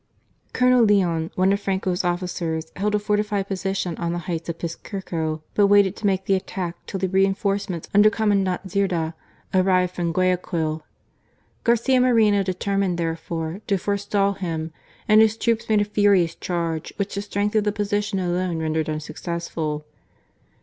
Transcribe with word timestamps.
Colonel 0.51 0.81
Leon, 0.83 1.29
one 1.35 1.53
of 1.53 1.59
Franco's 1.59 2.01
ofiicers, 2.01 2.71
held 2.75 2.95
a 2.95 2.97
fortified 2.97 3.47
position 3.47 3.95
on 3.97 4.13
the 4.13 4.17
heights 4.25 4.49
of 4.49 4.57
Piscurco, 4.57 5.43
but 5.53 5.67
waited 5.67 5.95
to 5.97 6.07
make 6.07 6.25
the 6.25 6.33
attack 6.33 6.75
till 6.87 6.99
the 6.99 7.07
reinforcements 7.07 7.87
under 7.93 8.09
Commandant 8.09 8.63
Zerda 8.67 9.13
arrived 9.53 9.93
from 9.93 10.11
Guayaquil. 10.11 10.83
Garcia 11.63 12.01
Moreno 12.01 12.41
determined, 12.41 12.97
there 12.97 13.15
fore, 13.15 13.61
to 13.67 13.77
forestall 13.77 14.33
him; 14.33 14.73
and 15.07 15.21
his 15.21 15.37
troops 15.37 15.69
made 15.69 15.81
a 15.81 15.85
furious 15.85 16.33
charge, 16.33 16.91
which 16.95 17.13
the 17.13 17.21
strength 17.21 17.53
of 17.53 17.63
the 17.63 17.71
position 17.71 18.17
alone 18.17 18.57
rendered 18.57 18.89
unsuccessful. 18.89 19.85